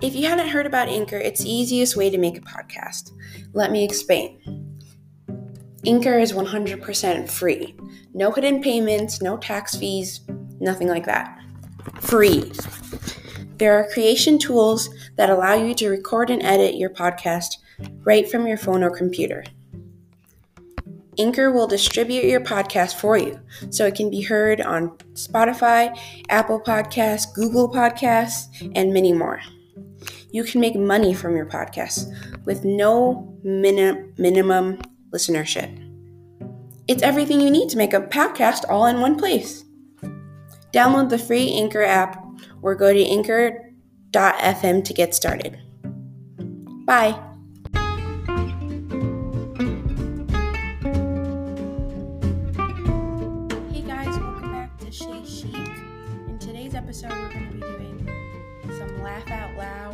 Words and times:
If 0.00 0.16
you 0.16 0.26
haven't 0.26 0.48
heard 0.48 0.64
about 0.64 0.88
Anchor, 0.88 1.18
it's 1.18 1.42
the 1.42 1.52
easiest 1.52 1.94
way 1.94 2.08
to 2.08 2.16
make 2.16 2.38
a 2.38 2.40
podcast. 2.40 3.12
Let 3.52 3.70
me 3.70 3.84
explain. 3.84 4.80
Anchor 5.84 6.18
is 6.18 6.32
100% 6.32 7.30
free. 7.30 7.76
No 8.14 8.30
hidden 8.30 8.62
payments, 8.62 9.20
no 9.20 9.36
tax 9.36 9.76
fees, 9.76 10.22
nothing 10.58 10.88
like 10.88 11.04
that. 11.04 11.38
Free. 12.00 12.50
There 13.58 13.78
are 13.78 13.90
creation 13.90 14.38
tools 14.38 14.88
that 15.16 15.28
allow 15.28 15.52
you 15.52 15.74
to 15.74 15.90
record 15.90 16.30
and 16.30 16.42
edit 16.42 16.76
your 16.76 16.90
podcast 16.90 17.58
right 18.02 18.30
from 18.30 18.46
your 18.46 18.56
phone 18.56 18.82
or 18.82 18.96
computer. 18.96 19.44
Anchor 21.18 21.52
will 21.52 21.66
distribute 21.66 22.24
your 22.24 22.40
podcast 22.40 22.94
for 22.94 23.18
you 23.18 23.38
so 23.68 23.84
it 23.84 23.96
can 23.96 24.08
be 24.08 24.22
heard 24.22 24.62
on 24.62 24.96
Spotify, 25.12 25.94
Apple 26.30 26.58
Podcasts, 26.58 27.34
Google 27.34 27.70
Podcasts, 27.70 28.72
and 28.74 28.94
many 28.94 29.12
more 29.12 29.40
you 30.32 30.44
can 30.44 30.60
make 30.60 30.76
money 30.76 31.12
from 31.14 31.36
your 31.36 31.46
podcast 31.46 32.06
with 32.44 32.64
no 32.64 33.36
minim- 33.42 34.12
minimum 34.16 34.78
listenership. 35.12 35.86
It's 36.88 37.02
everything 37.02 37.40
you 37.40 37.50
need 37.50 37.68
to 37.70 37.76
make 37.76 37.92
a 37.92 38.00
podcast 38.00 38.64
all 38.68 38.86
in 38.86 39.00
one 39.00 39.16
place. 39.16 39.64
Download 40.72 41.08
the 41.08 41.18
free 41.18 41.52
Anchor 41.54 41.82
app 41.82 42.24
or 42.62 42.74
go 42.74 42.92
to 42.92 43.04
anchor.fm 43.04 44.84
to 44.84 44.94
get 44.94 45.14
started. 45.14 45.58
Bye. 46.84 47.18
Hey 53.72 53.82
guys, 53.82 54.18
welcome 54.18 54.52
back 54.52 54.78
to 54.78 54.90
Shay 54.92 55.24
Chic. 55.24 55.54
In 55.54 56.38
today's 56.40 56.74
episode, 56.74 57.10
we're 57.12 57.32
going 57.32 57.46
to 57.46 57.54
be 57.54 57.60
doing 57.60 58.08
some 58.78 59.02
laugh 59.02 59.28
out 59.30 59.56
loud 59.56 59.89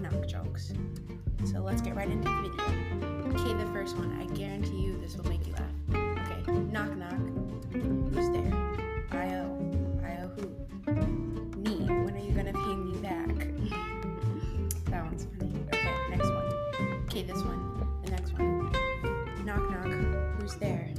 knock 0.00 0.12
knock 0.12 0.26
jokes. 0.26 0.72
So 1.44 1.58
let's 1.60 1.82
get 1.82 1.96
right 1.96 2.08
into 2.08 2.28
the 2.28 2.48
video. 2.48 3.34
Okay, 3.34 3.54
the 3.54 3.70
first 3.72 3.96
one. 3.96 4.12
I 4.20 4.24
guarantee 4.34 4.80
you 4.80 4.98
this 5.00 5.16
will 5.16 5.28
make 5.28 5.46
you 5.46 5.54
laugh. 5.54 5.70
Okay, 5.90 6.52
knock 6.70 6.96
knock. 6.96 7.18
Who's 7.72 8.30
there? 8.30 8.52
I 9.10 9.34
owe. 9.34 10.00
I 10.04 10.22
owe 10.22 10.30
who? 10.36 10.92
Me. 11.58 11.86
When 12.04 12.14
are 12.14 12.18
you 12.18 12.32
gonna 12.32 12.52
pay 12.52 12.74
me 12.74 12.96
back? 12.98 13.28
that 14.90 15.04
one's 15.04 15.26
funny. 15.38 15.64
Okay, 15.72 15.88
next 16.10 16.28
one. 16.28 17.04
Okay, 17.06 17.22
this 17.22 17.42
one. 17.42 18.00
The 18.04 18.10
next 18.12 18.32
one. 18.32 18.72
Knock 19.44 19.70
knock. 19.70 20.40
Who's 20.40 20.54
there? 20.54 20.91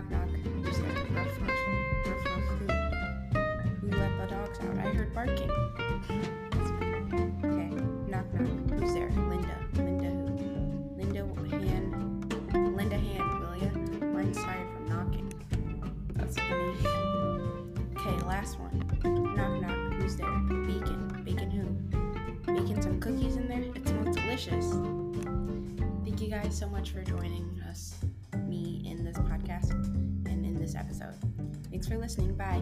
Knock 0.00 0.10
knock. 0.12 0.28
Who's 0.64 0.78
there? 0.78 0.88
Ruff 0.88 1.40
ruff. 1.42 1.60
Ruff 2.06 2.24
ruff 2.24 2.46
who? 2.58 2.64
Who 3.80 3.86
let 3.98 4.12
the 4.16 4.24
dogs 4.30 4.58
out? 4.60 4.76
I 4.78 4.88
heard 4.94 5.12
barking. 5.14 5.50
Okay. 7.44 7.68
Knock 8.08 8.26
knock. 8.32 8.80
Who's 8.80 8.92
there? 8.94 9.10
Linda. 9.10 9.56
Linda 9.74 10.08
who? 10.08 10.24
Linda 10.96 11.58
hand. 11.66 11.86
Linda 12.74 12.96
hand, 12.96 13.40
will 13.40 13.56
ya? 13.56 13.70
Mine's 14.06 14.38
tired 14.38 14.68
from 14.72 14.88
knocking. 14.88 15.28
That's 16.14 16.38
funny. 16.38 16.74
Okay, 17.98 18.16
last 18.26 18.58
one. 18.58 18.82
Knock 19.36 19.60
knock. 19.60 20.00
Who's 20.00 20.16
there? 20.16 20.30
Bacon. 20.48 21.22
Bacon 21.26 21.50
who? 21.50 22.54
Bacon 22.54 22.80
some 22.80 22.98
cookies 23.00 23.36
in 23.36 23.48
there? 23.48 23.64
It 23.74 23.86
smells 23.86 24.16
delicious. 24.16 24.66
Thank 26.04 26.22
you 26.22 26.28
guys 26.30 26.56
so 26.56 26.68
much 26.70 26.90
for 26.92 27.02
joining 27.02 27.60
us, 27.68 27.96
episode. 30.80 31.14
Thanks 31.70 31.86
for 31.86 31.96
listening. 31.98 32.34
Bye. 32.34 32.60